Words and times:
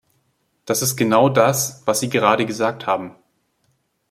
Das 0.65 0.81
ist 0.81 0.95
genau 0.95 1.29
das, 1.29 1.83
was 1.85 1.99
Sie 1.99 2.09
gerade 2.09 2.47
gesagt 2.47 2.87
haben. 2.87 3.15